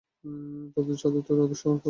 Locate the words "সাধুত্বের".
0.97-1.37